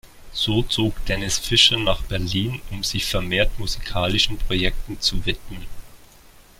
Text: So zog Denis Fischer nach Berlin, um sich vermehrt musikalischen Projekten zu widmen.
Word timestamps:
So 0.33 0.63
zog 0.63 1.05
Denis 1.05 1.37
Fischer 1.37 1.77
nach 1.77 2.01
Berlin, 2.01 2.59
um 2.71 2.83
sich 2.83 3.05
vermehrt 3.05 3.59
musikalischen 3.59 4.39
Projekten 4.39 4.99
zu 4.99 5.23
widmen. 5.27 5.67